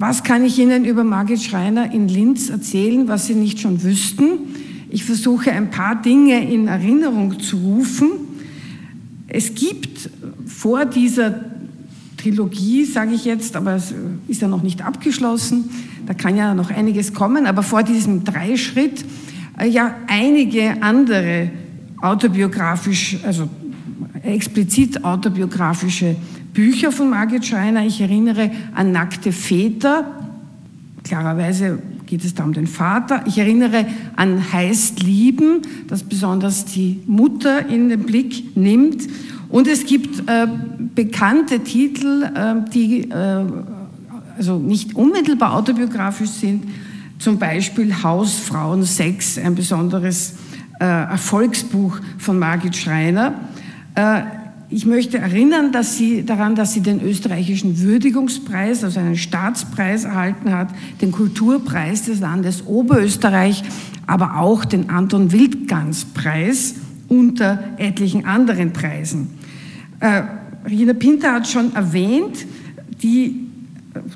[0.00, 4.24] Was kann ich Ihnen über Margit Schreiner in Linz erzählen, was Sie nicht schon wüssten?
[4.88, 8.08] Ich versuche ein paar Dinge in Erinnerung zu rufen.
[9.28, 10.08] Es gibt
[10.46, 11.44] vor dieser
[12.16, 13.92] Trilogie, sage ich jetzt, aber es
[14.26, 15.68] ist ja noch nicht abgeschlossen,
[16.06, 19.04] da kann ja noch einiges kommen, aber vor diesem Dreischritt
[19.58, 21.50] äh, ja einige andere
[22.00, 23.50] autobiografisch, also
[24.22, 26.16] explizit autobiografische
[26.52, 27.84] Bücher von Margit Schreiner.
[27.84, 30.04] Ich erinnere an Nackte Väter.
[31.04, 33.22] Klarerweise geht es da um den Vater.
[33.26, 39.06] Ich erinnere an Heißt Lieben, das besonders die Mutter in den Blick nimmt.
[39.48, 40.46] Und es gibt äh,
[40.94, 43.44] bekannte Titel, äh, die äh,
[44.36, 46.64] also nicht unmittelbar autobiografisch sind,
[47.18, 50.34] zum Beispiel Hausfrauen Sex, ein besonderes
[50.80, 53.34] äh, Erfolgsbuch von Margit Schreiner.
[54.72, 60.52] Ich möchte erinnern dass sie, daran, dass sie den österreichischen Würdigungspreis, also einen Staatspreis erhalten
[60.52, 60.68] hat,
[61.02, 63.64] den Kulturpreis des Landes Oberösterreich,
[64.06, 66.76] aber auch den Anton Wildgans-Preis
[67.08, 69.30] unter etlichen anderen Preisen.
[69.98, 70.22] Äh,
[70.64, 72.46] Regina Pinter hat schon erwähnt,
[73.02, 73.48] die,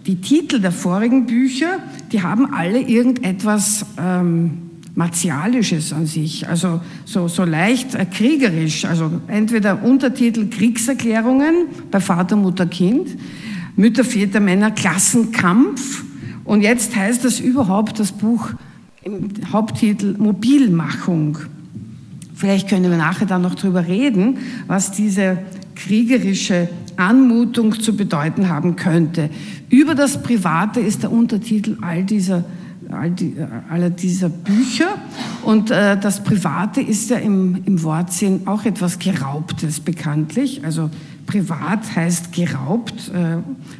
[0.06, 1.80] die Titel der vorigen Bücher,
[2.12, 4.63] die haben alle irgendetwas ähm,
[4.94, 12.36] Martialisches an sich, also so, so leicht äh, kriegerisch, also entweder Untertitel Kriegserklärungen bei Vater,
[12.36, 13.08] Mutter, Kind,
[13.76, 16.04] Mütter, Väter, Männer, Klassenkampf
[16.44, 18.50] und jetzt heißt das überhaupt das Buch
[19.02, 21.38] im Haupttitel Mobilmachung.
[22.34, 25.38] Vielleicht können wir nachher dann noch drüber reden, was diese
[25.74, 29.28] kriegerische Anmutung zu bedeuten haben könnte.
[29.70, 32.44] Über das Private ist der Untertitel all dieser
[32.90, 33.36] all die,
[33.70, 34.96] aller dieser Bücher.
[35.44, 40.64] Und äh, das Private ist ja im, im Wortsinn auch etwas Geraubtes bekanntlich.
[40.64, 40.90] Also
[41.26, 43.36] privat heißt geraubt, äh,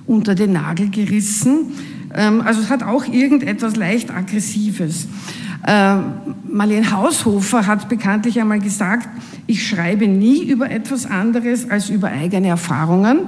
[0.07, 1.73] unter den Nagel gerissen.
[2.15, 5.09] Ähm, also es hat auch irgendetwas leicht Aggressives.
[5.67, 5.97] Äh,
[6.49, 9.09] Marlene Haushofer hat bekanntlich einmal gesagt,
[9.47, 13.21] ich schreibe nie über etwas anderes als über eigene Erfahrungen.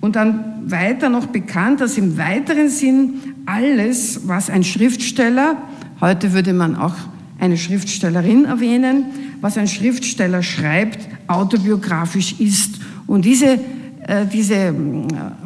[0.00, 3.14] Und dann weiter noch bekannt, dass im weiteren Sinn
[3.46, 5.56] alles, was ein Schriftsteller,
[6.00, 6.94] heute würde man auch
[7.38, 9.06] eine Schriftstellerin erwähnen,
[9.40, 12.80] was ein Schriftsteller schreibt, autobiografisch ist.
[13.06, 13.58] Und diese,
[14.06, 14.72] äh, diese äh,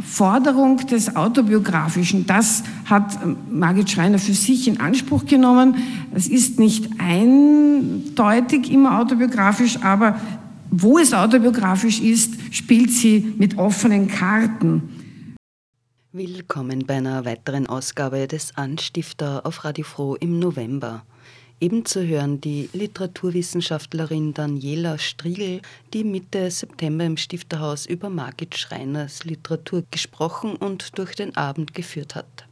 [0.00, 3.18] Forderung des Autobiografischen, das hat
[3.50, 5.76] Margit Schreiner für sich in Anspruch genommen.
[6.14, 10.20] Es ist nicht eindeutig immer autobiografisch, aber
[10.70, 14.82] wo es autobiografisch ist, spielt sie mit offenen Karten.
[16.16, 21.04] Willkommen bei einer weiteren Ausgabe des Anstifter auf Radio Froh im November.
[21.60, 25.60] Eben zu hören die Literaturwissenschaftlerin Daniela Striegel,
[25.92, 32.14] die Mitte September im Stifterhaus über Margit Schreiners Literatur gesprochen und durch den Abend geführt
[32.14, 32.45] hat.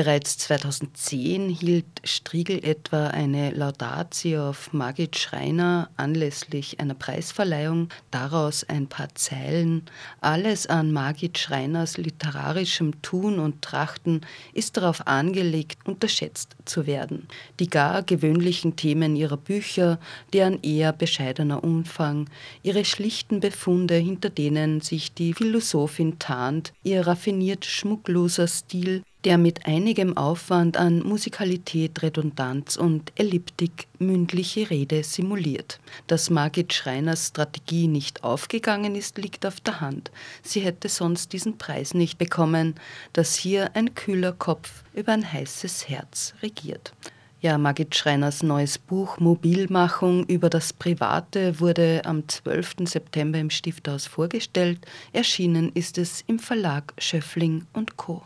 [0.00, 8.86] Bereits 2010 hielt Striegel etwa eine Laudatio auf Margit Schreiner anlässlich einer Preisverleihung, daraus ein
[8.86, 9.82] paar Zeilen.
[10.22, 14.22] Alles an Margit Schreiners literarischem Tun und Trachten
[14.54, 17.28] ist darauf angelegt, unterschätzt zu werden.
[17.58, 20.00] Die gar gewöhnlichen Themen ihrer Bücher,
[20.32, 22.30] deren eher bescheidener Umfang,
[22.62, 29.66] ihre schlichten Befunde, hinter denen sich die Philosophin tarnt, ihr raffiniert schmuckloser Stil, der mit
[29.66, 35.78] einigem Aufwand an Musikalität, Redundanz und Elliptik mündliche Rede simuliert.
[36.06, 40.10] Dass Margit Schreiners Strategie nicht aufgegangen ist, liegt auf der Hand.
[40.42, 42.74] Sie hätte sonst diesen Preis nicht bekommen,
[43.12, 46.94] dass hier ein kühler Kopf über ein heißes Herz regiert.
[47.42, 52.80] Ja, Margit Schreiners neues Buch Mobilmachung über das Private wurde am 12.
[52.84, 54.86] September im Stifthaus vorgestellt.
[55.14, 58.22] Erschienen ist es im Verlag Schöffling und Co.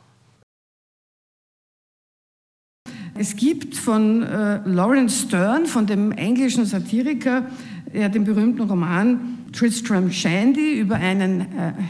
[3.17, 7.47] Es gibt von äh, Lawrence Stern, von dem englischen Satiriker,
[7.93, 11.45] ja, den berühmten Roman Tristram Shandy über einen äh,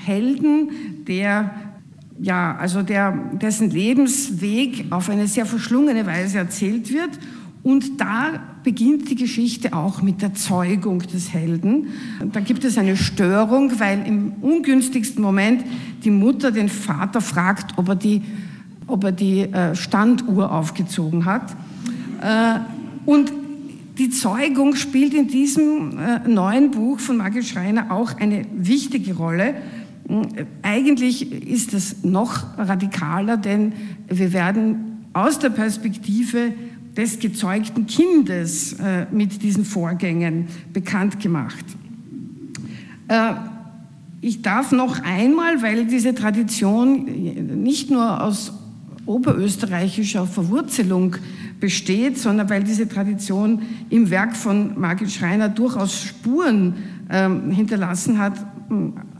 [0.05, 0.69] Helden,
[1.09, 1.51] der
[2.21, 7.11] ja, also der, dessen Lebensweg auf eine sehr verschlungene Weise erzählt wird.
[7.63, 11.89] Und da beginnt die Geschichte auch mit der Zeugung des Helden.
[12.33, 15.65] Da gibt es eine Störung, weil im ungünstigsten Moment
[16.05, 18.23] die Mutter den Vater fragt, ob er die,
[18.87, 21.53] ob er die äh, Standuhr aufgezogen hat.
[22.23, 22.61] Äh,
[23.07, 23.33] und
[23.99, 29.55] die Zeugung spielt in diesem äh, neuen Buch von Margit Schreiner auch eine wichtige Rolle.
[30.63, 33.73] Eigentlich ist es noch radikaler, denn
[34.09, 36.53] wir werden aus der Perspektive
[36.95, 38.77] des gezeugten Kindes
[39.11, 41.65] mit diesen Vorgängen bekannt gemacht.
[44.21, 47.07] Ich darf noch einmal, weil diese Tradition
[47.63, 48.53] nicht nur aus
[49.07, 51.17] oberösterreichischer Verwurzelung
[51.61, 56.75] besteht, sondern weil diese Tradition im Werk von Margit Schreiner durchaus Spuren
[57.11, 58.35] ähm, hinterlassen hat,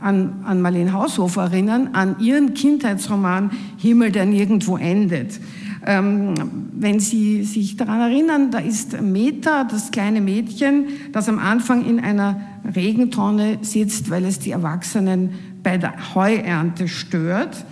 [0.01, 5.39] an, an Marlene Haushofer erinnern, an ihren Kindheitsroman Himmel, der nirgendwo endet.
[5.85, 6.33] Ähm,
[6.73, 11.99] wenn Sie sich daran erinnern, da ist Meta, das kleine Mädchen, das am Anfang in
[11.99, 12.41] einer
[12.75, 17.65] Regentonne sitzt, weil es die Erwachsenen bei der Heuernte stört.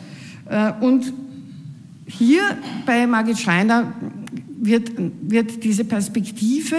[0.47, 1.11] Äh, und
[2.05, 2.41] hier
[2.85, 3.93] bei Margit Schreiner
[4.59, 4.91] wird,
[5.21, 6.75] wird diese Perspektive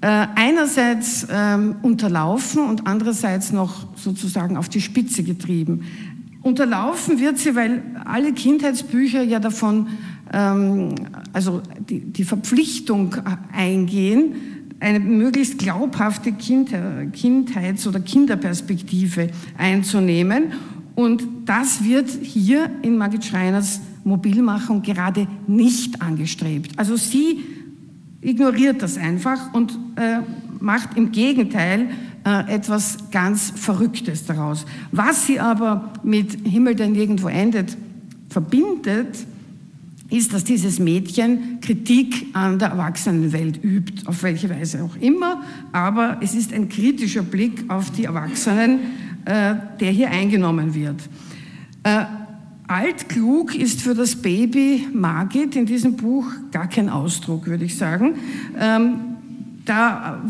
[0.00, 5.82] äh, einerseits ähm, unterlaufen und andererseits noch sozusagen auf die Spitze getrieben.
[6.42, 9.88] Unterlaufen wird sie, weil alle Kindheitsbücher ja davon
[10.32, 10.94] ähm,
[11.32, 13.16] also die, die Verpflichtung
[13.52, 14.34] eingehen,
[14.80, 20.52] eine möglichst glaubhafte Kindheits- oder Kinderperspektive einzunehmen.
[20.94, 26.78] Und das wird hier in Margit Schreiners Mobilmachung gerade nicht angestrebt.
[26.78, 27.40] Also sie
[28.20, 30.20] ignoriert das einfach und äh,
[30.60, 31.88] macht im Gegenteil
[32.24, 34.64] äh, etwas ganz Verrücktes daraus.
[34.92, 37.76] Was sie aber mit Himmel, der nirgendwo endet,
[38.28, 39.26] verbindet,
[40.10, 45.42] ist, dass dieses Mädchen Kritik an der Erwachsenenwelt übt, auf welche Weise auch immer,
[45.72, 48.80] aber es ist ein kritischer Blick auf die Erwachsenen,
[49.24, 51.08] äh, der hier eingenommen wird.
[51.82, 52.04] Äh,
[52.66, 58.14] altklug ist für das Baby Margit in diesem Buch gar kein Ausdruck, würde ich sagen.
[58.58, 58.94] Ähm,
[59.64, 60.22] da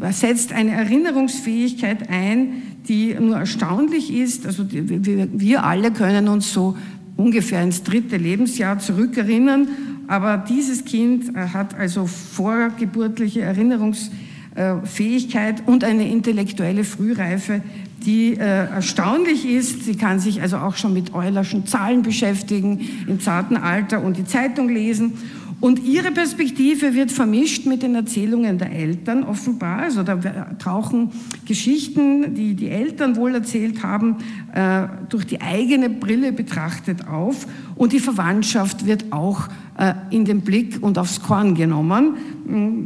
[0.00, 4.44] äh, setzt eine Erinnerungsfähigkeit ein, die nur erstaunlich ist.
[4.46, 6.76] Also wir, alle können uns so
[7.16, 9.66] ungefähr ins dritte Lebensjahr zurückerinnern.
[10.08, 17.62] Aber dieses Kind äh, hat also vorgeburtliche Erinnerungsfähigkeit und eine intellektuelle Frühreife,
[18.04, 19.84] die äh, erstaunlich ist.
[19.84, 24.24] Sie kann sich also auch schon mit Eulerschen Zahlen beschäftigen im zarten Alter und die
[24.24, 25.14] Zeitung lesen.
[25.62, 29.82] Und ihre Perspektive wird vermischt mit den Erzählungen der Eltern offenbar.
[29.82, 30.16] Also da
[30.58, 31.12] tauchen
[31.46, 34.16] Geschichten, die die Eltern wohl erzählt haben,
[34.52, 37.46] äh, durch die eigene Brille betrachtet auf.
[37.76, 39.46] Und die Verwandtschaft wird auch
[39.78, 42.16] äh, in den Blick und aufs Korn genommen,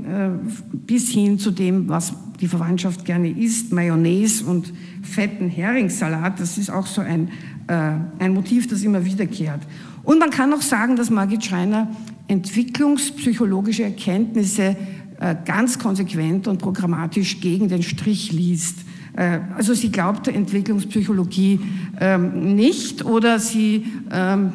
[0.05, 0.29] äh,
[0.77, 2.13] bis hin zu dem, was
[2.43, 4.71] die Verwandtschaft gerne isst, Mayonnaise und
[5.01, 6.39] fetten Heringssalat.
[6.41, 7.31] Das ist auch so ein,
[7.67, 9.63] ein Motiv, das immer wiederkehrt.
[10.07, 11.89] Und man kann auch sagen, dass Margit Schreiner
[12.29, 14.77] entwicklungspsychologische Erkenntnisse
[15.19, 18.79] äh, ganz konsequent und programmatisch gegen den Strich liest.
[19.17, 21.59] Äh, also sie glaubt der Entwicklungspsychologie
[22.01, 24.53] ähm, nicht oder sie ähm,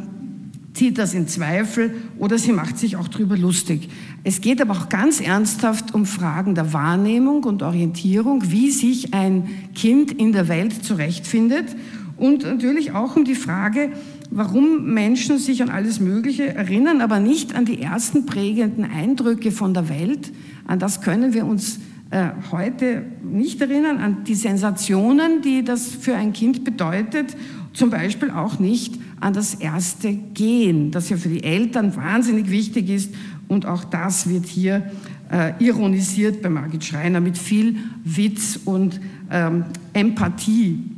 [0.73, 3.89] zieht das in Zweifel oder sie macht sich auch darüber lustig.
[4.23, 9.49] Es geht aber auch ganz ernsthaft um Fragen der Wahrnehmung und Orientierung, wie sich ein
[9.75, 11.75] Kind in der Welt zurechtfindet
[12.21, 13.89] und natürlich auch um die Frage,
[14.29, 19.73] warum Menschen sich an alles Mögliche erinnern, aber nicht an die ersten prägenden Eindrücke von
[19.73, 20.31] der Welt.
[20.67, 21.79] An das können wir uns
[22.11, 27.35] äh, heute nicht erinnern, an die Sensationen, die das für ein Kind bedeutet.
[27.73, 32.89] Zum Beispiel auch nicht an das erste Gehen, das ja für die Eltern wahnsinnig wichtig
[32.89, 33.15] ist.
[33.47, 34.91] Und auch das wird hier
[35.31, 40.90] äh, ironisiert bei Margit Schreiner mit viel Witz und ähm, Empathie.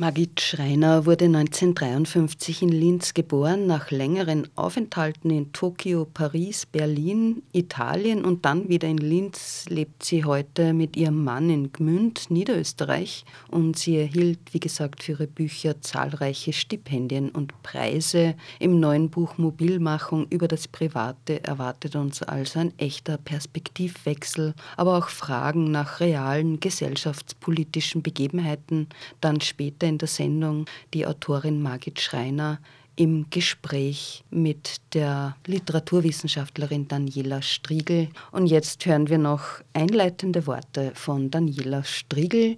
[0.00, 3.66] Margit Schreiner wurde 1953 in Linz geboren.
[3.66, 10.24] Nach längeren Aufenthalten in Tokio, Paris, Berlin, Italien und dann wieder in Linz lebt sie
[10.24, 13.26] heute mit ihrem Mann in Gmünd, Niederösterreich.
[13.50, 18.36] Und sie erhielt, wie gesagt, für ihre Bücher zahlreiche Stipendien und Preise.
[18.58, 25.10] Im neuen Buch Mobilmachung über das Private erwartet uns also ein echter Perspektivwechsel, aber auch
[25.10, 28.88] Fragen nach realen gesellschaftspolitischen Begebenheiten.
[29.20, 32.58] Dann später in der Sendung die Autorin Margit Schreiner
[32.96, 38.08] im Gespräch mit der Literaturwissenschaftlerin Daniela Striegel.
[38.30, 39.42] Und jetzt hören wir noch
[39.72, 42.56] einleitende Worte von Daniela Striegel.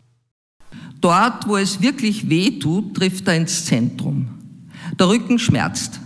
[1.01, 4.29] Dort, wo es wirklich weh tut, trifft er ins Zentrum.
[4.99, 6.01] Der Rücken schmerzt.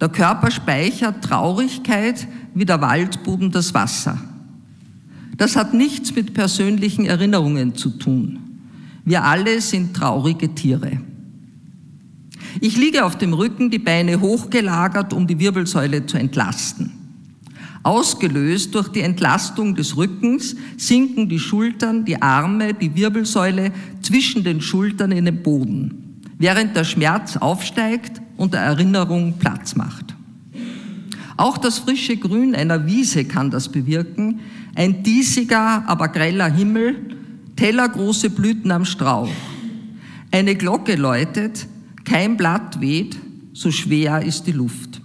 [0.00, 4.18] Der Körper speichert Traurigkeit wie der Waldboden das Wasser.
[5.36, 8.43] Das hat nichts mit persönlichen Erinnerungen zu tun.
[9.04, 11.00] Wir alle sind traurige Tiere.
[12.60, 16.92] Ich liege auf dem Rücken, die Beine hochgelagert, um die Wirbelsäule zu entlasten.
[17.82, 24.62] Ausgelöst durch die Entlastung des Rückens sinken die Schultern, die Arme, die Wirbelsäule zwischen den
[24.62, 30.14] Schultern in den Boden, während der Schmerz aufsteigt und der Erinnerung Platz macht.
[31.36, 34.40] Auch das frische Grün einer Wiese kann das bewirken,
[34.76, 36.96] ein diesiger, aber greller Himmel,
[37.56, 39.30] tellergroße Blüten am Strauch.
[40.30, 41.66] Eine Glocke läutet,
[42.04, 43.16] kein Blatt weht,
[43.52, 45.00] so schwer ist die Luft.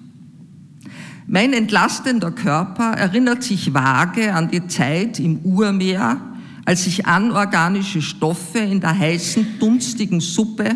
[1.27, 6.20] Mein entlastender Körper erinnert sich vage an die Zeit im Urmeer,
[6.65, 10.75] als sich anorganische Stoffe in der heißen, dunstigen Suppe,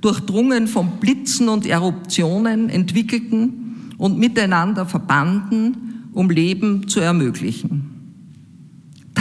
[0.00, 7.91] durchdrungen von Blitzen und Eruptionen, entwickelten und miteinander verbanden, um Leben zu ermöglichen.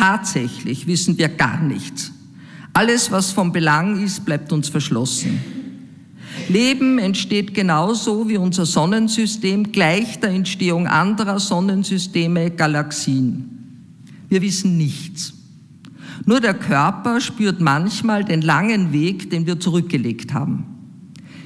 [0.01, 2.11] Tatsächlich wissen wir gar nichts.
[2.73, 5.39] Alles, was von Belang ist, bleibt uns verschlossen.
[6.49, 13.93] Leben entsteht genauso wie unser Sonnensystem gleich der Entstehung anderer Sonnensysteme, Galaxien.
[14.27, 15.33] Wir wissen nichts.
[16.25, 20.65] Nur der Körper spürt manchmal den langen Weg, den wir zurückgelegt haben.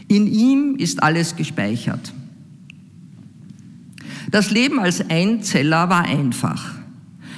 [0.07, 2.13] In ihm ist alles gespeichert.
[4.31, 6.74] Das Leben als Einzeller war einfach.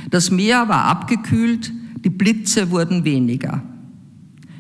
[0.10, 1.72] Das Meer war abgekühlt,
[2.04, 3.62] die Blitze wurden weniger.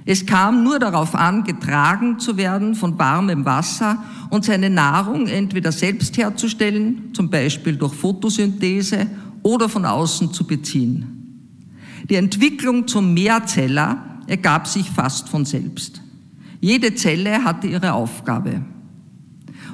[0.05, 5.71] Es kam nur darauf an, getragen zu werden von warmem Wasser und seine Nahrung entweder
[5.71, 9.07] selbst herzustellen, zum Beispiel durch Photosynthese,
[9.43, 11.45] oder von außen zu beziehen.
[12.09, 16.01] Die Entwicklung zum Mehrzeller ergab sich fast von selbst.
[16.59, 18.61] Jede Zelle hatte ihre Aufgabe.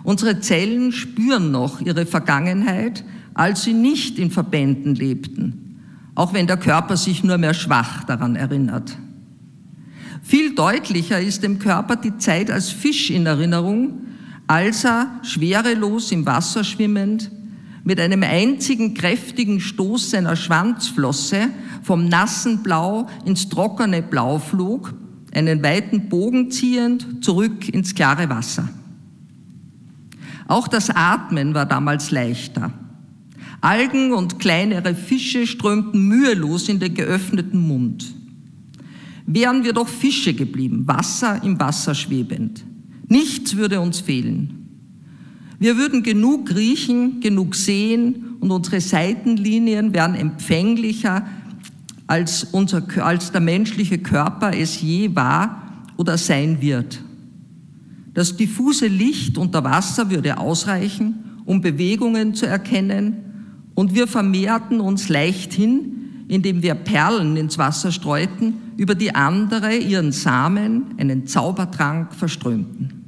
[0.03, 3.03] Unsere Zellen spüren noch ihre Vergangenheit,
[3.33, 5.62] als sie nicht in Verbänden lebten,
[6.15, 8.97] auch wenn der Körper sich nur mehr schwach daran erinnert.
[10.21, 14.01] Viel deutlicher ist dem Körper die Zeit als Fisch in Erinnerung,
[14.47, 17.31] als er schwerelos im Wasser schwimmend
[17.83, 21.49] mit einem einzigen kräftigen Stoß seiner Schwanzflosse
[21.81, 24.93] vom nassen Blau ins trockene Blau flog,
[25.33, 28.69] einen weiten Bogen ziehend zurück ins klare Wasser.
[30.47, 32.71] Auch das Atmen war damals leichter.
[33.63, 38.13] Algen und kleinere Fische strömten mühelos in den geöffneten Mund
[39.25, 42.63] wären wir doch Fische geblieben, Wasser im Wasser schwebend.
[43.07, 44.59] Nichts würde uns fehlen.
[45.59, 51.25] Wir würden genug riechen, genug sehen und unsere Seitenlinien wären empfänglicher,
[52.05, 57.01] als, unser, als der menschliche Körper es je war oder sein wird.
[58.13, 61.15] Das diffuse Licht unter Wasser würde ausreichen,
[61.45, 63.32] um Bewegungen zu erkennen,
[63.75, 70.11] und wir vermehrten uns leichthin, indem wir Perlen ins Wasser streuten über die andere ihren
[70.11, 73.03] Samen, einen Zaubertrank, verströmten.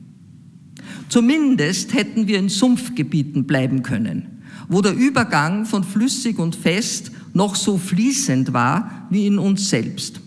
[1.10, 7.56] Zumindest hätten wir in Sumpfgebieten bleiben können, wo der Übergang von flüssig und fest noch
[7.56, 10.22] so fließend war wie in uns selbst.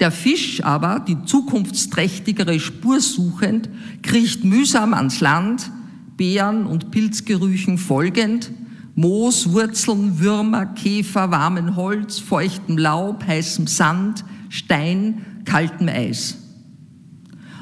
[0.00, 3.68] Der Fisch aber, die zukunftsträchtigere Spur suchend,
[4.02, 5.70] kriecht mühsam ans Land,
[6.16, 8.50] Beeren und Pilzgerüchen folgend,
[8.94, 16.36] Moos, Wurzeln, Würmer, Käfer, warmen Holz, feuchtem Laub, heißem Sand, Stein, kaltem Eis.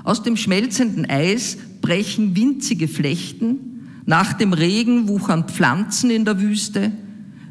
[0.02, 6.90] Aus dem schmelzenden Eis brechen winzige Flechten, nach dem Regen wuchern Pflanzen in der Wüste,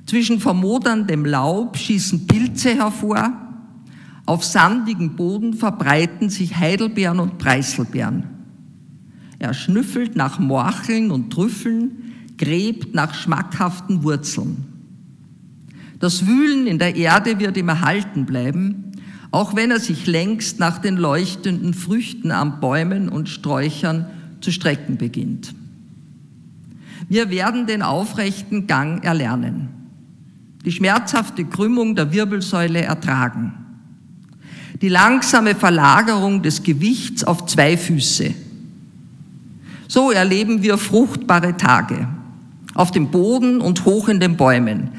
[0.06, 3.32] zwischen vermoderndem Laub schießen Pilze hervor,
[4.26, 8.39] auf sandigem Boden verbreiten sich Heidelbeeren und Preiselbeeren.
[9.40, 14.66] Er schnüffelt nach Morcheln und Trüffeln, gräbt nach schmackhaften Wurzeln.
[16.00, 18.92] Das Wühlen in der Erde wird ihm erhalten bleiben,
[19.32, 24.06] auch wenn er sich längst nach den leuchtenden Früchten an Bäumen und Sträuchern
[24.42, 25.54] zu strecken beginnt.
[27.08, 29.70] Wir werden den aufrechten Gang erlernen,
[30.66, 33.54] die schmerzhafte Krümmung der Wirbelsäule ertragen,
[34.82, 38.34] die langsame Verlagerung des Gewichts auf zwei Füße.
[39.92, 42.08] So erleben wir fruchtbare Tage
[42.76, 44.92] auf dem Boden und hoch in den Bäumen.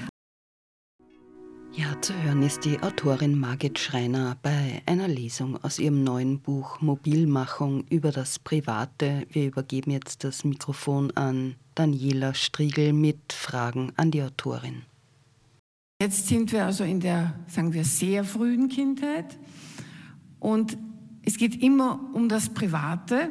[1.72, 6.80] Ja, zu hören ist die Autorin Margit Schreiner bei einer Lesung aus ihrem neuen Buch
[6.80, 9.28] Mobilmachung über das Private.
[9.30, 14.82] Wir übergeben jetzt das Mikrofon an Daniela Striegel mit Fragen an die Autorin.
[16.02, 19.38] Jetzt sind wir also in der, sagen wir, sehr frühen Kindheit
[20.40, 20.76] und
[21.22, 23.30] es geht immer um das Private,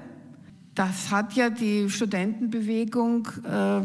[0.80, 3.82] das hat ja die Studentenbewegung äh,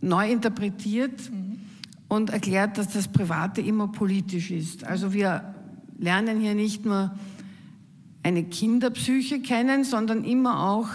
[0.00, 1.60] neu interpretiert mhm.
[2.08, 4.84] und erklärt, dass das Private immer politisch ist.
[4.84, 5.54] Also wir
[5.98, 7.14] lernen hier nicht nur
[8.22, 10.88] eine Kinderpsyche kennen, sondern immer auch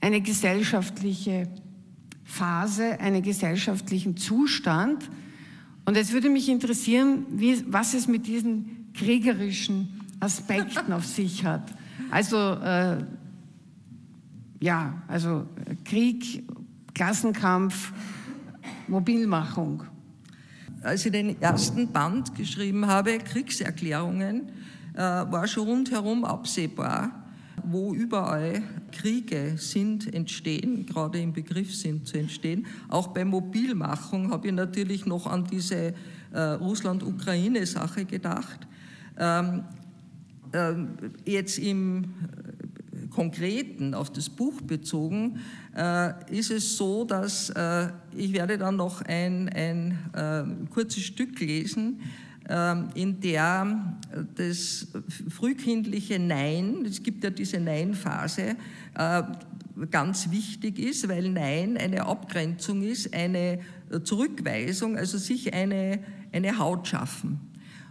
[0.00, 1.48] eine gesellschaftliche
[2.24, 5.08] Phase, einen gesellschaftlichen Zustand.
[5.84, 11.72] Und es würde mich interessieren, wie, was es mit diesen kriegerischen Aspekten auf sich hat.
[12.10, 13.04] Also äh,
[14.64, 15.46] ja, also
[15.84, 16.42] Krieg,
[16.94, 17.92] Klassenkampf,
[18.88, 19.82] Mobilmachung.
[20.82, 24.48] Als ich den ersten Band geschrieben habe, Kriegserklärungen,
[24.94, 27.26] äh, war schon rundherum absehbar,
[27.62, 32.66] wo überall Kriege sind, entstehen, gerade im Begriff sind zu entstehen.
[32.88, 35.92] Auch bei Mobilmachung habe ich natürlich noch an diese
[36.32, 38.66] äh, Russland-Ukraine-Sache gedacht.
[39.18, 39.64] Ähm,
[40.52, 40.72] äh,
[41.26, 42.06] jetzt im
[43.14, 45.40] Konkreten, auf das Buch bezogen,
[45.76, 51.40] äh, ist es so, dass äh, ich werde dann noch ein, ein äh, kurzes Stück
[51.40, 52.00] lesen,
[52.94, 53.96] in der
[54.34, 54.88] das
[55.30, 58.56] frühkindliche Nein, es gibt ja diese Nein-Phase,
[59.90, 63.60] ganz wichtig ist, weil Nein eine Abgrenzung ist, eine
[64.02, 66.00] Zurückweisung, also sich eine,
[66.32, 67.40] eine Haut schaffen.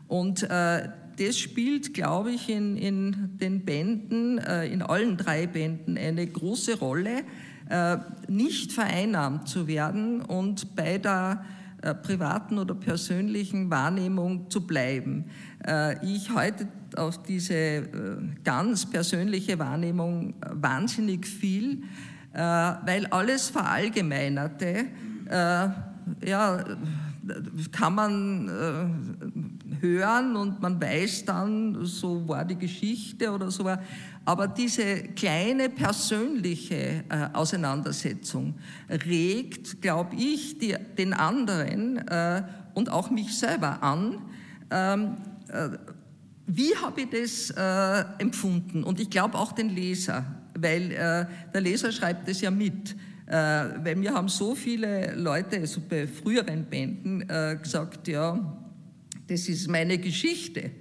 [0.07, 5.97] Und äh, das spielt, glaube ich, in, in den Bänden, äh, in allen drei Bänden
[5.97, 7.23] eine große Rolle,
[7.69, 11.45] äh, nicht vereinnahmt zu werden und bei der
[11.81, 15.25] äh, privaten oder persönlichen Wahrnehmung zu bleiben.
[16.01, 16.67] Ich halte
[16.97, 17.87] auf diese
[18.43, 21.83] ganz persönliche Wahrnehmung wahnsinnig viel,
[22.33, 24.87] weil alles Verallgemeinerte
[26.25, 26.65] ja,
[27.71, 29.42] kann man
[29.83, 33.79] hören und man weiß dann, so war die Geschichte oder so war.
[34.25, 38.55] Aber diese kleine persönliche äh, Auseinandersetzung
[38.89, 44.21] regt, glaube ich, die, den anderen äh, und auch mich selber an.
[44.71, 45.17] Ähm,
[45.49, 45.69] äh,
[46.47, 48.83] wie habe ich das äh, empfunden?
[48.83, 50.25] Und ich glaube auch den Leser,
[50.57, 52.95] weil äh, der Leser schreibt es ja mit.
[53.25, 58.37] Äh, weil mir haben so viele Leute, also bei früheren Bänden, äh, gesagt, ja,
[59.27, 60.71] das ist meine Geschichte.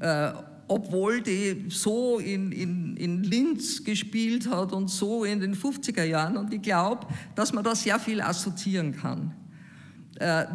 [0.00, 0.32] Äh,
[0.68, 6.36] obwohl die so in, in, in Linz gespielt hat und so in den 50er Jahren.
[6.36, 9.34] Und ich glaube, dass man da sehr viel assoziieren kann.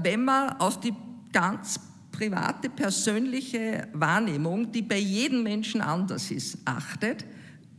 [0.04, 0.94] wenn man auf die
[1.32, 1.80] ganz
[2.14, 7.26] private, persönliche Wahrnehmung, die bei jedem Menschen anders ist, achtet,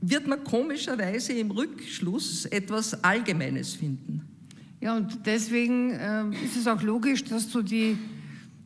[0.00, 4.22] wird man komischerweise im Rückschluss etwas Allgemeines finden.
[4.80, 7.96] Ja, und deswegen äh, ist es auch logisch, dass du die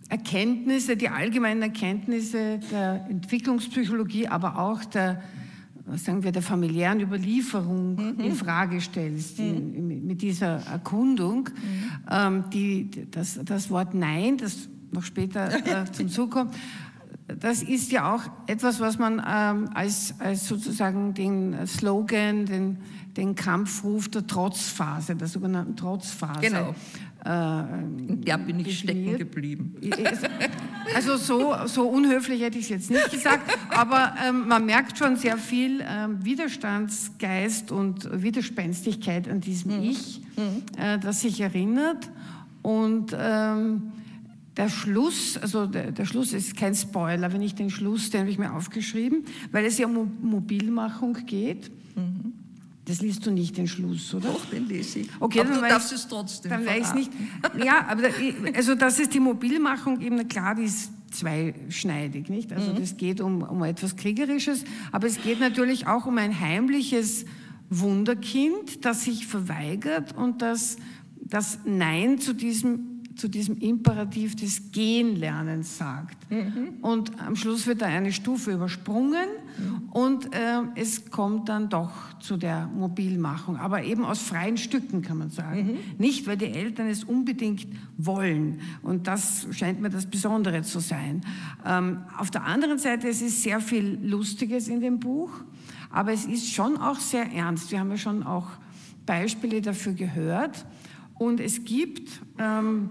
[0.08, 5.22] Erkenntnisse, die allgemeinen Erkenntnisse der Entwicklungspsychologie, aber auch der,
[5.96, 8.20] sagen wir, der familiären Überlieferung mhm.
[8.20, 9.74] in Frage stellst, mhm.
[9.74, 11.50] in, mit dieser Erkundung.
[11.50, 11.90] Mhm.
[12.10, 16.54] Ähm, die, das, das Wort Nein, das noch später äh, zum Zug kommt,
[17.28, 22.78] das ist ja auch etwas, was man ähm, als, als sozusagen den Slogan, den,
[23.16, 26.40] den Kampfruf der Trotzphase, der sogenannten Trotzphase.
[26.40, 26.74] Genau.
[27.24, 29.74] Äh, ja, bin ich stecken geblieben.
[30.94, 35.16] Also so, so unhöflich hätte ich es jetzt nicht gesagt, aber ähm, man merkt schon
[35.16, 39.90] sehr viel ähm, Widerstandsgeist und Widerspenstigkeit an diesem mhm.
[39.90, 40.62] Ich, mhm.
[40.80, 42.08] Äh, das sich erinnert
[42.62, 43.92] und ähm,
[44.56, 48.30] der Schluss, also der, der, Schluss ist kein Spoiler, wenn ich den Schluss, den habe
[48.30, 51.70] ich mir aufgeschrieben, weil es ja um Mobilmachung geht.
[52.88, 54.28] Das liest du nicht, den Schluss, oder?
[54.28, 55.08] Doch, den lese ich.
[55.20, 57.12] Okay, aber dann du darfst es trotzdem Dann weiß ich nicht.
[57.64, 58.04] Ja, aber
[58.54, 62.52] also das ist die Mobilmachung eben, klar, die ist zweischneidig, nicht?
[62.52, 62.80] Also mhm.
[62.80, 67.24] das geht um, um etwas Kriegerisches, aber es geht natürlich auch um ein heimliches
[67.70, 70.76] Wunderkind, das sich verweigert und das
[71.28, 76.30] das Nein zu diesem zu diesem Imperativ des Gehenlernens sagt.
[76.30, 76.78] Mhm.
[76.82, 79.26] Und am Schluss wird da eine Stufe übersprungen
[79.58, 79.88] mhm.
[79.90, 85.18] und äh, es kommt dann doch zu der Mobilmachung, aber eben aus freien Stücken kann
[85.18, 85.66] man sagen.
[85.66, 85.78] Mhm.
[85.98, 91.22] Nicht, weil die Eltern es unbedingt wollen und das scheint mir das Besondere zu sein.
[91.66, 95.30] Ähm, auf der anderen Seite, es ist sehr viel Lustiges in dem Buch,
[95.90, 97.72] aber es ist schon auch sehr ernst.
[97.72, 98.46] Wir haben ja schon auch
[99.06, 100.66] Beispiele dafür gehört.
[101.18, 102.90] Und es gibt, ähm,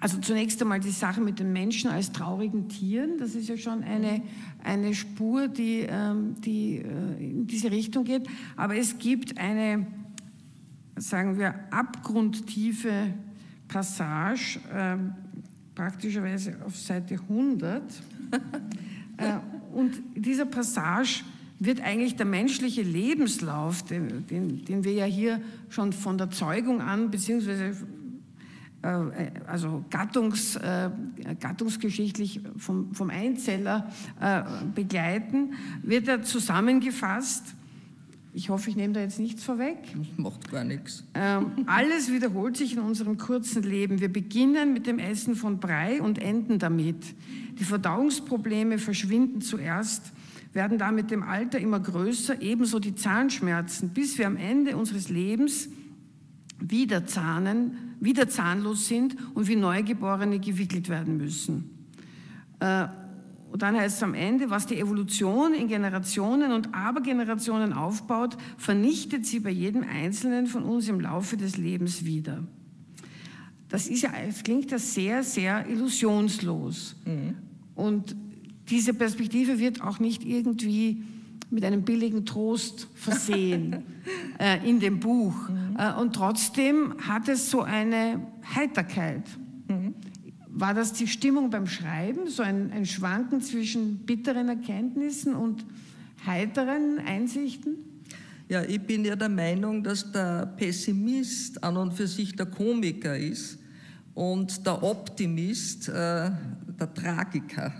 [0.00, 3.82] also zunächst einmal die Sache mit den Menschen als traurigen Tieren, das ist ja schon
[3.82, 4.22] eine,
[4.64, 8.26] eine Spur, die, ähm, die äh, in diese Richtung geht.
[8.56, 9.86] Aber es gibt eine,
[10.96, 13.14] sagen wir, abgrundtiefe
[13.68, 14.96] Passage, äh,
[15.74, 17.82] praktischerweise auf Seite 100.
[19.18, 19.38] äh,
[19.74, 21.22] und dieser Passage
[21.58, 26.80] wird eigentlich der menschliche Lebenslauf, den, den, den wir ja hier schon von der Zeugung
[26.80, 27.74] an, beziehungsweise
[28.82, 30.90] äh, also gattungs, äh,
[31.40, 33.90] gattungsgeschichtlich vom, vom Einzeller
[34.20, 34.42] äh,
[34.74, 37.54] begleiten, wird er zusammengefasst.
[38.34, 39.78] Ich hoffe, ich nehme da jetzt nichts vorweg.
[39.96, 41.04] Das macht gar nichts.
[41.14, 43.98] Ähm, alles wiederholt sich in unserem kurzen Leben.
[43.98, 47.14] Wir beginnen mit dem Essen von Brei und enden damit.
[47.58, 50.12] Die Verdauungsprobleme verschwinden zuerst
[50.56, 55.08] werden da mit dem Alter immer größer, ebenso die Zahnschmerzen, bis wir am Ende unseres
[55.08, 55.68] Lebens
[56.58, 61.70] wieder zahnen, wieder zahnlos sind und wie Neugeborene gewickelt werden müssen.
[62.58, 62.88] Äh,
[63.52, 69.26] und dann heißt es am Ende, was die Evolution in Generationen und Abergenerationen aufbaut, vernichtet
[69.26, 72.42] sie bei jedem Einzelnen von uns im Laufe des Lebens wieder.
[73.68, 76.96] Das ist ja, es klingt ja sehr, sehr illusionslos.
[77.04, 77.34] Mhm.
[77.74, 78.16] Und
[78.68, 81.02] diese Perspektive wird auch nicht irgendwie
[81.50, 83.84] mit einem billigen Trost versehen
[84.38, 85.48] äh, in dem Buch.
[85.48, 85.76] Mhm.
[85.78, 88.20] Äh, und trotzdem hat es so eine
[88.54, 89.22] Heiterkeit.
[89.68, 89.94] Mhm.
[90.48, 95.64] War das die Stimmung beim Schreiben, so ein, ein Schwanken zwischen bitteren Erkenntnissen und
[96.26, 97.76] heiteren Einsichten?
[98.48, 103.16] Ja, ich bin ja der Meinung, dass der Pessimist an und für sich der Komiker
[103.16, 103.58] ist
[104.14, 106.30] und der Optimist äh,
[106.78, 107.72] der Tragiker.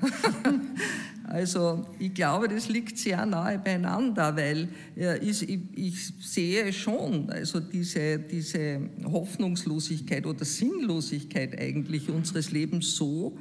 [1.24, 7.60] also ich glaube, das liegt sehr nahe beieinander, weil ja, ich, ich, sehe schon also
[7.60, 13.38] diese, diese Hoffnungslosigkeit oder Sinnlosigkeit eigentlich unseres Lebens so,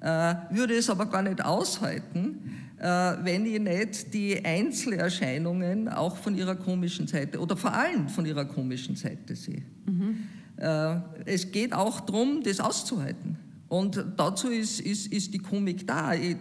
[0.00, 2.38] äh, würde es aber gar nicht aushalten,
[2.78, 2.84] äh,
[3.22, 8.44] wenn ich nicht die Einzelerscheinungen auch von ihrer komischen Seite oder vor allem von ihrer
[8.44, 9.62] komischen Seite sehe.
[9.86, 10.16] Mhm.
[10.56, 13.38] Äh, es geht auch darum, das auszuhalten.
[13.72, 16.12] Und dazu ist, ist, ist die Komik da.
[16.12, 16.36] Ich,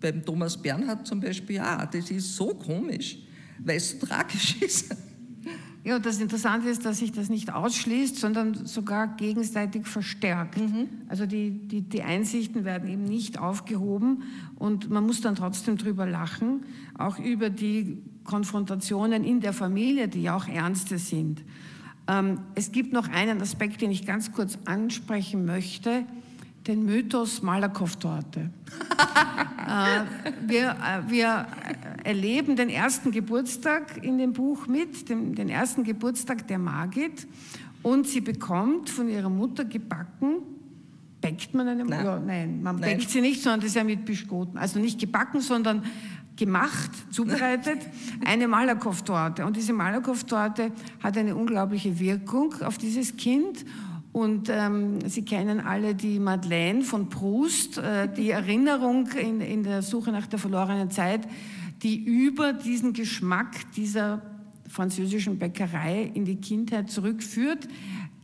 [0.00, 3.18] beim Thomas Bernhard zum Beispiel, ja, das ist so komisch,
[3.60, 4.92] weil es so tragisch ist.
[5.84, 10.58] Ja, und das Interessante ist, dass sich das nicht ausschließt, sondern sogar gegenseitig verstärkt.
[10.58, 10.88] Mhm.
[11.06, 14.24] Also die, die, die Einsichten werden eben nicht aufgehoben
[14.56, 16.64] und man muss dann trotzdem drüber lachen,
[16.98, 21.44] auch über die Konfrontationen in der Familie, die ja auch ernste sind.
[22.08, 26.04] Ähm, es gibt noch einen Aspekt, den ich ganz kurz ansprechen möchte
[26.66, 28.40] den Mythos Malakoff-Torte.
[29.68, 30.02] äh,
[30.46, 31.46] wir, äh, wir
[32.04, 37.26] erleben den ersten Geburtstag in dem Buch mit, dem, den ersten Geburtstag der Margit.
[37.82, 40.38] Und sie bekommt von ihrer Mutter gebacken,
[41.20, 42.98] bäckt man eine Nein, ja, nein man nein.
[42.98, 44.58] bäckt sie nicht, sondern das ist ja mit Bischkoten.
[44.58, 45.84] Also nicht gebacken, sondern
[46.36, 47.78] gemacht, zubereitet,
[48.24, 49.44] eine Malakoff-Torte.
[49.46, 53.64] Und diese Malakoff-Torte hat eine unglaubliche Wirkung auf dieses Kind.
[54.16, 59.82] Und ähm, Sie kennen alle die Madeleine von Proust, äh, die Erinnerung in, in der
[59.82, 61.28] Suche nach der verlorenen Zeit,
[61.82, 64.22] die über diesen Geschmack dieser
[64.70, 67.68] französischen Bäckerei in die Kindheit zurückführt,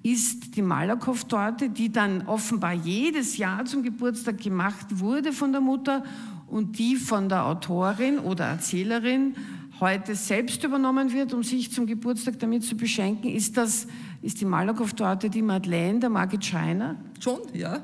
[0.03, 6.05] ist die Malakoff-Torte, die dann offenbar jedes Jahr zum Geburtstag gemacht wurde von der Mutter
[6.47, 9.35] und die von der Autorin oder Erzählerin
[9.79, 13.89] heute selbst übernommen wird, um sich zum Geburtstag damit zu beschenken, ist das,
[14.23, 16.97] ist die Malakoff-Torte die Madeleine der Margit Schreiner?
[17.21, 17.83] Schon, ja.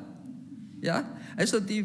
[0.80, 1.04] Ja,
[1.36, 1.84] also die,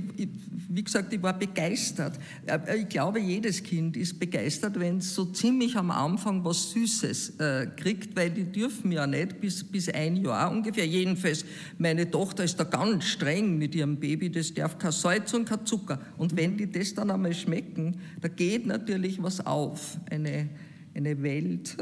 [0.70, 2.20] wie gesagt, ich war begeistert.
[2.46, 7.40] Äh, ich glaube, jedes Kind ist begeistert, wenn es so ziemlich am Anfang was Süßes
[7.40, 10.86] äh, kriegt, weil die dürfen ja nicht bis, bis ein Jahr ungefähr.
[10.86, 11.44] Jedenfalls,
[11.80, 15.66] meine Tochter ist da ganz streng mit ihrem Baby, das darf kein Salz und kein
[15.66, 16.00] Zucker.
[16.18, 20.50] Und wenn die das dann einmal schmecken, da geht natürlich was auf, eine,
[20.96, 21.76] eine Welt.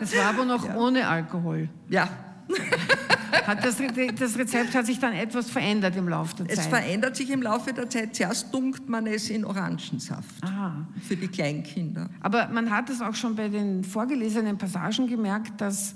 [0.00, 0.76] Es war aber noch ja.
[0.76, 1.68] ohne Alkohol.
[1.88, 2.08] Ja.
[3.46, 3.78] Hat das,
[4.18, 6.58] das, Rezept hat sich dann etwas verändert im Laufe der Zeit?
[6.58, 8.14] Es verändert sich im Laufe der Zeit.
[8.14, 10.86] Zuerst dunkt man es in Orangensaft Aha.
[11.00, 12.08] für die Kleinkinder.
[12.20, 15.94] Aber man hat es auch schon bei den vorgelesenen Passagen gemerkt, dass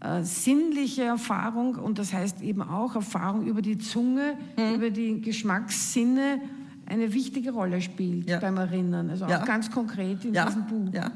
[0.00, 4.74] äh, sinnliche Erfahrung und das heißt eben auch Erfahrung über die Zunge, hm.
[4.76, 6.40] über die Geschmackssinne
[6.86, 8.38] eine wichtige Rolle spielt ja.
[8.38, 9.10] beim Erinnern.
[9.10, 9.44] Also auch ja.
[9.44, 10.46] ganz konkret in ja.
[10.46, 10.94] diesem Buch.
[10.94, 11.10] Ja.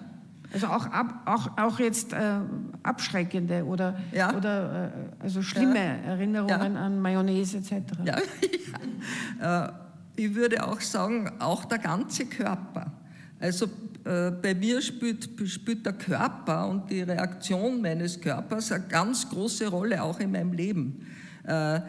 [0.53, 2.41] Also auch, ab, auch, auch jetzt äh,
[2.83, 4.37] abschreckende oder, ja.
[4.37, 6.11] oder äh, also schlimme ja.
[6.13, 6.81] Erinnerungen ja.
[6.81, 7.73] an Mayonnaise etc.
[8.05, 9.67] Ja.
[9.67, 9.73] äh,
[10.17, 12.93] ich würde auch sagen, auch der ganze Körper.
[13.39, 13.67] Also
[14.05, 19.69] äh, bei mir spielt, spielt der Körper und die Reaktion meines Körpers eine ganz große
[19.69, 21.07] Rolle auch in meinem Leben.
[21.45, 21.81] Äh,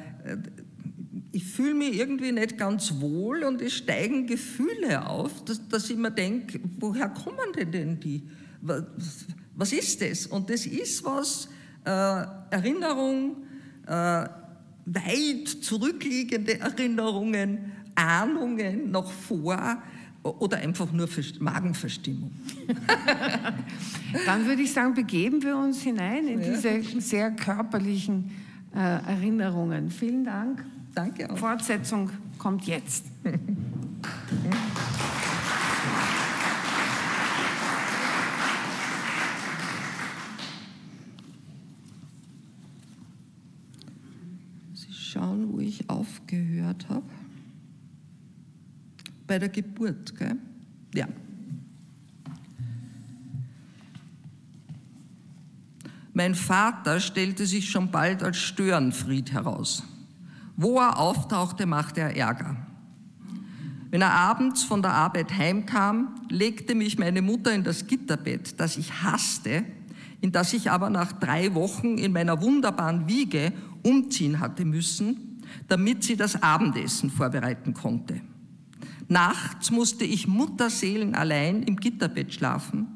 [1.31, 5.97] ich fühle mich irgendwie nicht ganz wohl und es steigen Gefühle auf, dass, dass ich
[5.97, 8.23] mir denke, woher kommen denn die?
[8.61, 10.27] Was ist das?
[10.27, 11.49] Und das ist was,
[11.85, 11.89] äh,
[12.49, 13.37] Erinnerung,
[13.87, 13.91] äh,
[14.85, 19.81] weit zurückliegende Erinnerungen, Ahnungen noch vor,
[20.23, 21.07] oder einfach nur
[21.39, 22.31] Magenverstimmung.
[24.25, 26.51] Dann würde ich sagen, begeben wir uns hinein in ja.
[26.51, 28.29] diese sehr körperlichen
[28.75, 29.89] äh, Erinnerungen.
[29.89, 30.63] Vielen Dank.
[30.93, 31.37] Danke auch.
[31.37, 33.05] Fortsetzung kommt jetzt.
[44.73, 47.03] Sie schauen, wo ich aufgehört habe.
[49.27, 50.37] Bei der Geburt, gell?
[50.93, 51.07] Ja.
[56.13, 59.83] Mein Vater stellte sich schon bald als Störenfried heraus.
[60.57, 62.57] Wo er auftauchte, machte er Ärger.
[63.89, 68.77] Wenn er abends von der Arbeit heimkam, legte mich meine Mutter in das Gitterbett, das
[68.77, 69.65] ich hasste,
[70.21, 73.51] in das ich aber nach drei Wochen in meiner wunderbaren Wiege
[73.83, 75.30] umziehen hatte müssen,
[75.67, 78.21] damit sie das Abendessen vorbereiten konnte.
[79.07, 82.87] Nachts musste ich Mutterseelen allein im Gitterbett schlafen,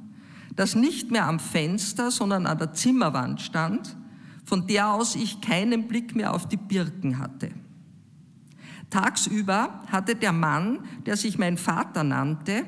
[0.56, 3.98] das nicht mehr am Fenster, sondern an der Zimmerwand stand,
[4.46, 7.52] von der aus ich keinen Blick mehr auf die Birken hatte.
[8.90, 12.64] Tagsüber hatte der Mann, der sich mein Vater nannte,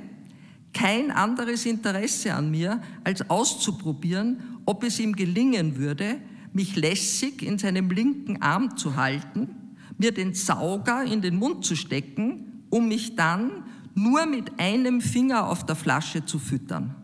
[0.74, 6.20] kein anderes Interesse an mir, als auszuprobieren, ob es ihm gelingen würde,
[6.54, 9.50] mich lässig in seinem linken Arm zu halten,
[9.98, 13.64] mir den Sauger in den Mund zu stecken, um mich dann
[13.96, 16.96] nur mit einem Finger auf der Flasche zu füttern.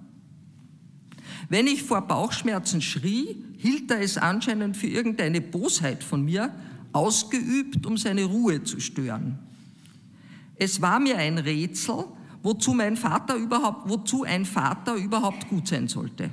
[1.50, 6.54] Wenn ich vor Bauchschmerzen schrie, hielt er es anscheinend für irgendeine Bosheit von mir,
[6.92, 9.40] ausgeübt, um seine Ruhe zu stören.
[10.56, 12.06] Es war mir ein Rätsel,
[12.44, 16.30] wozu mein Vater überhaupt, wozu ein Vater überhaupt gut sein sollte.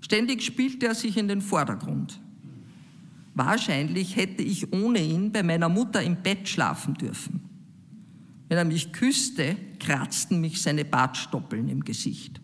[0.00, 2.20] Ständig spielte er sich in den Vordergrund.
[3.46, 7.40] Wahrscheinlich hätte ich ohne ihn bei meiner Mutter im Bett schlafen dürfen.
[8.50, 12.38] Wenn er mich küsste, kratzten mich seine Bartstoppeln im Gesicht.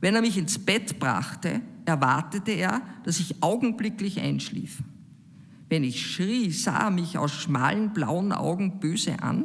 [0.00, 4.82] Wenn er mich ins Bett brachte, erwartete er, dass ich augenblicklich einschlief.
[5.68, 9.44] Wenn ich schrie, sah er mich aus schmalen blauen Augen böse an.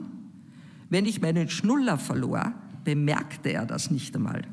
[0.89, 2.53] Wenn ich meinen Schnuller verlor,
[2.85, 4.43] bemerkte er das nicht einmal.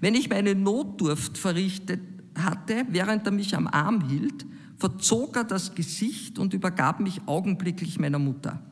[0.00, 2.02] Wenn ich meine Notdurft verrichtet
[2.36, 4.46] hatte, während er mich am Arm hielt,
[4.78, 8.62] verzog er das Gesicht und übergab mich augenblicklich meiner Mutter.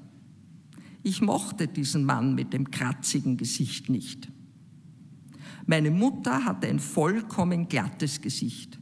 [1.03, 4.29] Ich mochte diesen Mann mit dem kratzigen Gesicht nicht.
[5.67, 8.79] Meine Mutter hatte ein vollkommen glattes Gesicht.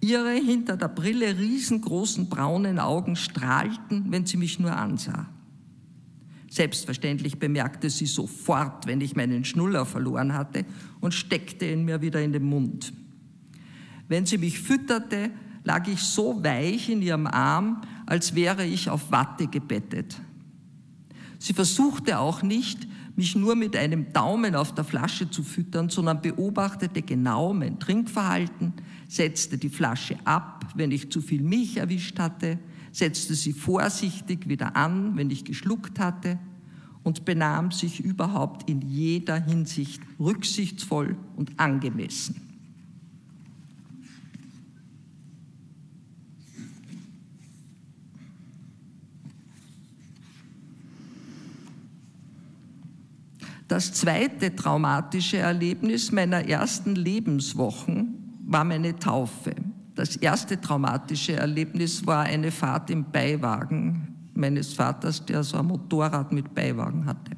[0.00, 5.28] Ihre hinter der Brille riesengroßen braunen Augen strahlten, wenn sie mich nur ansah.
[6.48, 10.64] Selbstverständlich bemerkte sie sofort, wenn ich meinen Schnuller verloren hatte
[11.00, 12.92] und steckte ihn mir wieder in den Mund.
[14.08, 15.30] Wenn sie mich fütterte,
[15.64, 20.20] lag ich so weich in ihrem Arm, als wäre ich auf Watte gebettet.
[21.38, 26.22] Sie versuchte auch nicht, mich nur mit einem Daumen auf der Flasche zu füttern, sondern
[26.22, 28.72] beobachtete genau mein Trinkverhalten,
[29.08, 32.58] setzte die Flasche ab, wenn ich zu viel Milch erwischt hatte,
[32.92, 36.38] setzte sie vorsichtig wieder an, wenn ich geschluckt hatte
[37.02, 42.49] und benahm sich überhaupt in jeder Hinsicht rücksichtsvoll und angemessen.
[53.70, 59.54] Das zweite traumatische Erlebnis meiner ersten Lebenswochen war meine Taufe.
[59.94, 66.32] Das erste traumatische Erlebnis war eine Fahrt im Beiwagen meines Vaters, der so ein Motorrad
[66.32, 67.30] mit Beiwagen hatte.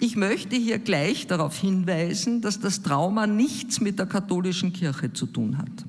[0.00, 5.24] Ich möchte hier gleich darauf hinweisen, dass das Trauma nichts mit der katholischen Kirche zu
[5.24, 5.86] tun hat.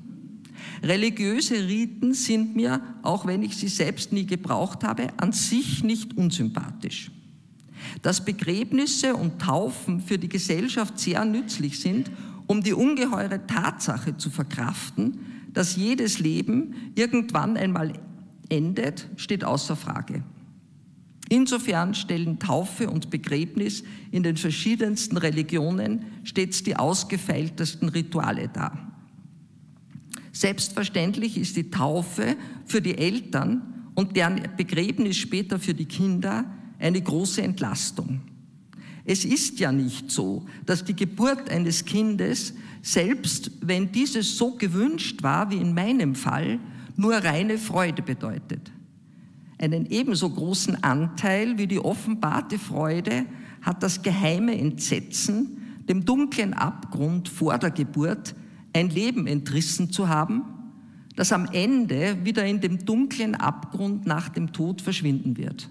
[0.82, 6.16] Religiöse Riten sind mir, auch wenn ich sie selbst nie gebraucht habe, an sich nicht
[6.16, 7.10] unsympathisch.
[8.02, 12.10] Dass Begräbnisse und Taufen für die Gesellschaft sehr nützlich sind,
[12.46, 15.20] um die ungeheure Tatsache zu verkraften,
[15.52, 17.92] dass jedes Leben irgendwann einmal
[18.48, 20.22] endet, steht außer Frage.
[21.28, 28.92] Insofern stellen Taufe und Begräbnis in den verschiedensten Religionen stets die ausgefeiltesten Rituale dar.
[30.32, 32.36] Selbstverständlich ist die Taufe
[32.66, 36.44] für die Eltern und deren Begräbnis später für die Kinder
[36.82, 38.20] eine große Entlastung.
[39.04, 45.22] Es ist ja nicht so, dass die Geburt eines Kindes, selbst wenn dieses so gewünscht
[45.22, 46.58] war wie in meinem Fall,
[46.96, 48.70] nur reine Freude bedeutet.
[49.58, 53.26] Einen ebenso großen Anteil wie die offenbarte Freude
[53.60, 58.34] hat das geheime Entsetzen, dem dunklen Abgrund vor der Geburt
[58.72, 60.42] ein Leben entrissen zu haben,
[61.14, 65.68] das am Ende wieder in dem dunklen Abgrund nach dem Tod verschwinden wird.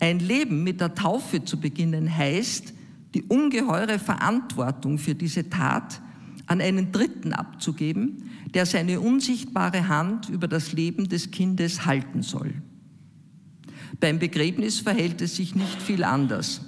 [0.00, 2.72] Ein Leben mit der Taufe zu beginnen heißt,
[3.14, 6.00] die ungeheure Verantwortung für diese Tat
[6.46, 12.54] an einen Dritten abzugeben, der seine unsichtbare Hand über das Leben des Kindes halten soll.
[14.00, 16.62] Beim Begräbnis verhält es sich nicht viel anders.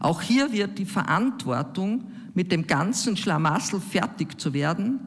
[0.00, 5.00] Auch hier wird die Verantwortung, mit dem ganzen Schlamassel fertig zu werden,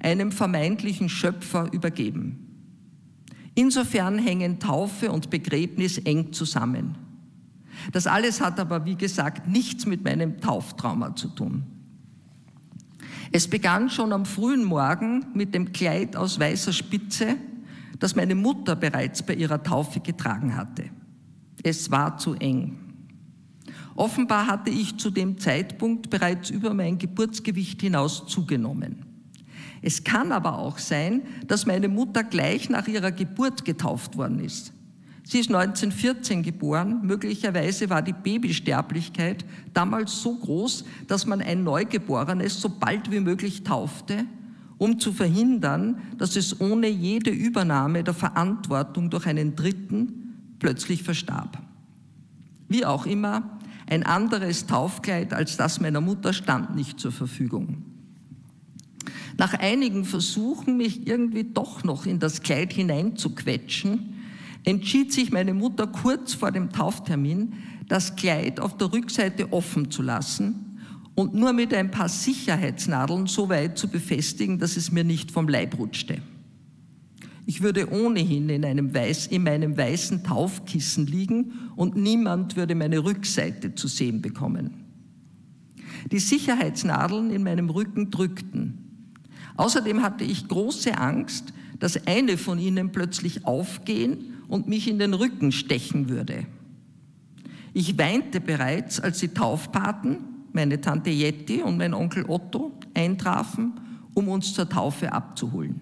[0.00, 2.38] einem vermeintlichen Schöpfer übergeben.
[3.54, 7.07] Insofern hängen Taufe und Begräbnis eng zusammen.
[7.92, 11.64] Das alles hat aber, wie gesagt, nichts mit meinem Tauftrauma zu tun.
[13.32, 17.36] Es begann schon am frühen Morgen mit dem Kleid aus weißer Spitze,
[17.98, 20.84] das meine Mutter bereits bei ihrer Taufe getragen hatte.
[21.62, 22.78] Es war zu eng.
[23.96, 29.04] Offenbar hatte ich zu dem Zeitpunkt bereits über mein Geburtsgewicht hinaus zugenommen.
[29.82, 34.72] Es kann aber auch sein, dass meine Mutter gleich nach ihrer Geburt getauft worden ist.
[35.30, 37.00] Sie ist 1914 geboren.
[37.02, 43.62] Möglicherweise war die Babysterblichkeit damals so groß, dass man ein Neugeborenes so bald wie möglich
[43.62, 44.24] taufte,
[44.78, 51.58] um zu verhindern, dass es ohne jede Übernahme der Verantwortung durch einen Dritten plötzlich verstarb.
[52.66, 57.82] Wie auch immer, ein anderes Taufkleid als das meiner Mutter stand nicht zur Verfügung.
[59.36, 64.14] Nach einigen Versuchen, mich irgendwie doch noch in das Kleid hineinzuquetschen,
[64.68, 67.54] entschied sich meine Mutter kurz vor dem Tauftermin,
[67.88, 70.78] das Kleid auf der Rückseite offen zu lassen
[71.14, 75.48] und nur mit ein paar Sicherheitsnadeln so weit zu befestigen, dass es mir nicht vom
[75.48, 76.20] Leib rutschte.
[77.46, 83.02] Ich würde ohnehin in, einem Weiß, in meinem weißen Taufkissen liegen und niemand würde meine
[83.02, 84.84] Rückseite zu sehen bekommen.
[86.12, 89.14] Die Sicherheitsnadeln in meinem Rücken drückten.
[89.56, 95.14] Außerdem hatte ich große Angst, dass eine von ihnen plötzlich aufgehen und mich in den
[95.14, 96.46] Rücken stechen würde.
[97.74, 100.18] Ich weinte bereits, als die Taufpaten,
[100.52, 103.74] meine Tante Jetty und mein Onkel Otto, eintrafen,
[104.14, 105.80] um uns zur Taufe abzuholen.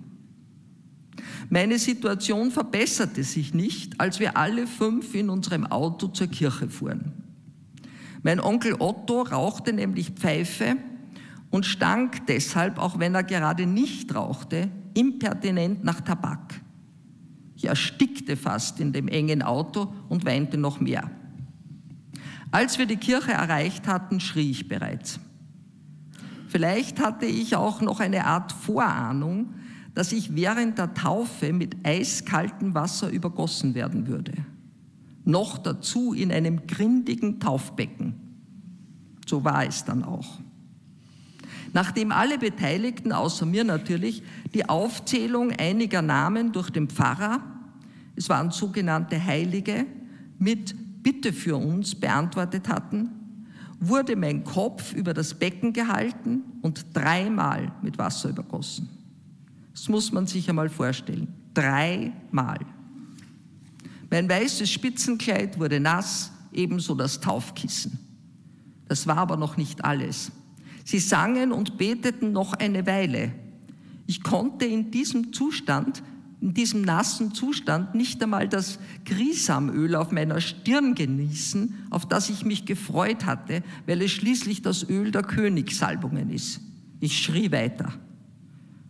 [1.49, 7.13] Meine Situation verbesserte sich nicht, als wir alle fünf in unserem Auto zur Kirche fuhren.
[8.23, 10.77] Mein Onkel Otto rauchte nämlich Pfeife
[11.51, 16.61] und stank deshalb, auch wenn er gerade nicht rauchte, impertinent nach Tabak.
[17.57, 21.11] Ich erstickte fast in dem engen Auto und weinte noch mehr.
[22.51, 25.19] Als wir die Kirche erreicht hatten, schrie ich bereits.
[26.49, 29.55] Vielleicht hatte ich auch noch eine Art Vorahnung,
[29.95, 34.33] dass ich während der Taufe mit eiskaltem Wasser übergossen werden würde.
[35.25, 38.15] Noch dazu in einem grindigen Taufbecken.
[39.27, 40.39] So war es dann auch.
[41.77, 44.23] Nachdem alle Beteiligten, außer mir natürlich,
[44.55, 47.43] die Aufzählung einiger Namen durch den Pfarrer,
[48.15, 49.85] es waren sogenannte Heilige,
[50.39, 53.11] mit Bitte für uns beantwortet hatten,
[53.79, 58.89] wurde mein Kopf über das Becken gehalten und dreimal mit Wasser übergossen.
[59.75, 61.29] Das muss man sich einmal vorstellen.
[61.53, 62.61] Dreimal.
[64.09, 67.99] Mein weißes Spitzenkleid wurde nass, ebenso das Taufkissen.
[68.89, 70.33] Das war aber noch nicht alles.
[70.87, 73.33] Sie sangen und beteten noch eine Weile.
[74.07, 76.01] Ich konnte in diesem Zustand,
[76.41, 82.45] in diesem nassen Zustand nicht einmal das Grisamöl auf meiner Stirn genießen, auf das ich
[82.45, 86.61] mich gefreut hatte, weil es schließlich das Öl der Königssalbungen ist.
[87.01, 87.93] Ich schrie weiter.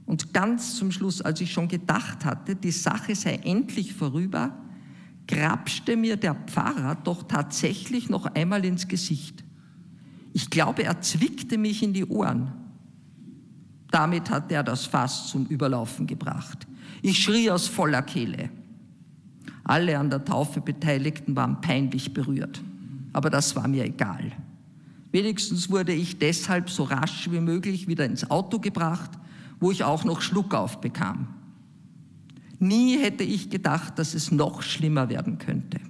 [0.04, 4.54] Und ganz zum Schluss, als ich schon gedacht hatte, die Sache sei endlich vorüber,
[5.26, 9.45] grapschte mir der Pfarrer doch tatsächlich noch einmal ins Gesicht.
[10.36, 12.52] Ich glaube, er zwickte mich in die Ohren.
[13.90, 16.66] Damit hat er das Fass zum Überlaufen gebracht.
[17.00, 18.50] Ich schrie aus voller Kehle.
[19.64, 22.60] Alle an der Taufe Beteiligten waren peinlich berührt.
[23.14, 24.30] Aber das war mir egal.
[25.10, 29.12] Wenigstens wurde ich deshalb so rasch wie möglich wieder ins Auto gebracht,
[29.58, 31.28] wo ich auch noch Schluckauf bekam.
[32.58, 35.80] Nie hätte ich gedacht, dass es noch schlimmer werden könnte.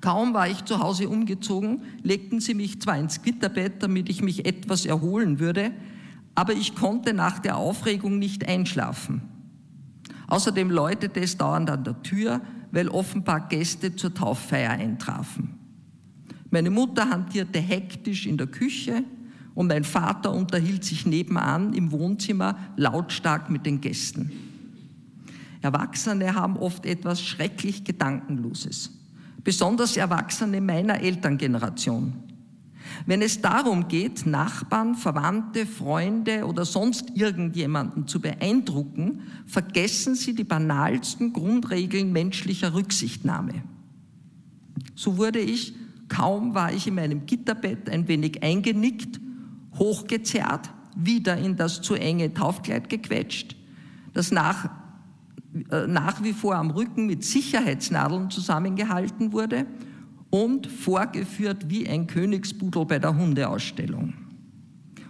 [0.00, 4.46] Kaum war ich zu Hause umgezogen, legten sie mich zwar ins Gitterbett, damit ich mich
[4.46, 5.72] etwas erholen würde,
[6.34, 9.22] aber ich konnte nach der Aufregung nicht einschlafen.
[10.28, 12.40] Außerdem läutete es dauernd an der Tür,
[12.72, 15.58] weil offenbar Gäste zur Tauffeier eintrafen.
[16.50, 19.04] Meine Mutter hantierte hektisch in der Küche
[19.54, 24.32] und mein Vater unterhielt sich nebenan im Wohnzimmer lautstark mit den Gästen.
[25.60, 28.99] Erwachsene haben oft etwas schrecklich Gedankenloses
[29.42, 32.30] besonders Erwachsene meiner Elterngeneration.
[33.06, 40.44] Wenn es darum geht, Nachbarn, Verwandte, Freunde oder sonst irgendjemanden zu beeindrucken, vergessen sie die
[40.44, 43.62] banalsten Grundregeln menschlicher Rücksichtnahme.
[44.94, 45.74] So wurde ich,
[46.08, 49.20] kaum war ich in meinem Gitterbett ein wenig eingenickt,
[49.78, 53.56] hochgezerrt, wieder in das zu enge Taufkleid gequetscht,
[54.12, 54.68] das nach,
[55.52, 59.66] nach wie vor am Rücken mit Sicherheitsnadeln zusammengehalten wurde
[60.30, 64.14] und vorgeführt wie ein Königsbudel bei der Hundeausstellung.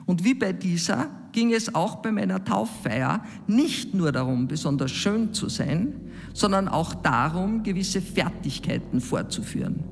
[0.07, 5.33] Und wie bei dieser ging es auch bei meiner Tauffeier nicht nur darum, besonders schön
[5.33, 5.95] zu sein,
[6.33, 9.85] sondern auch darum, gewisse Fertigkeiten vorzuführen.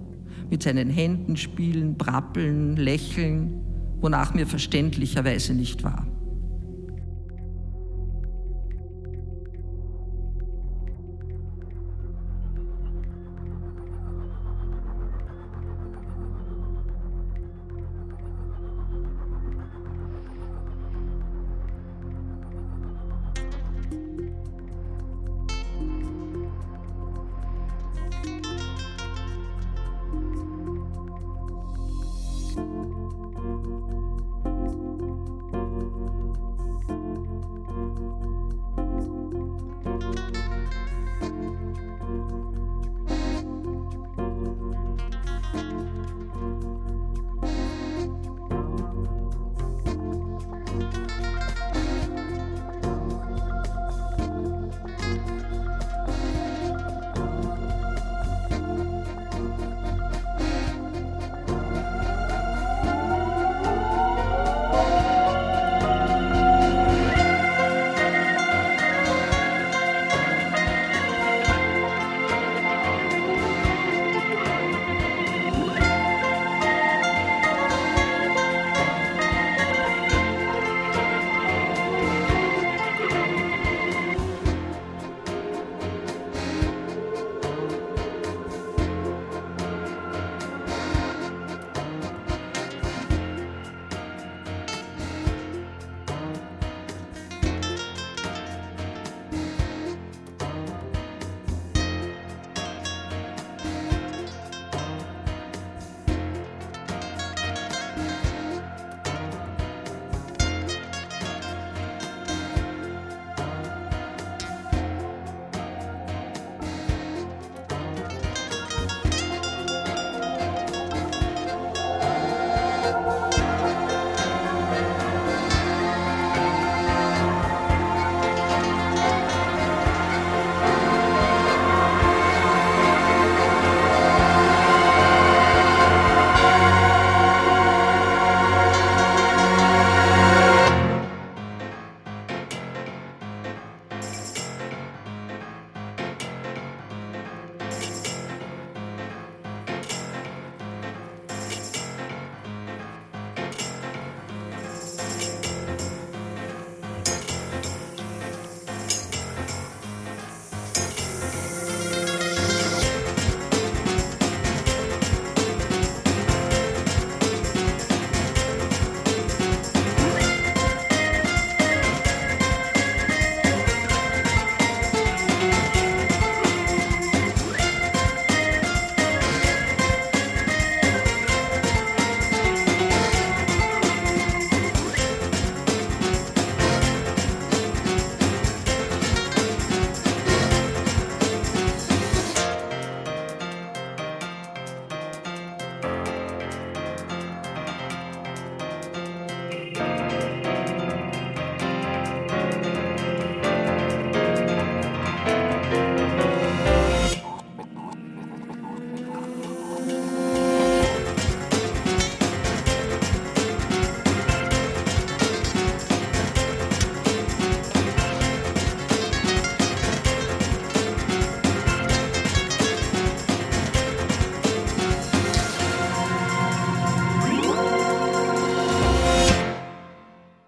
[0.51, 3.61] Mit seinen Händen spielen, brappeln, lächeln,
[4.01, 6.07] wonach mir verständlicherweise nicht war.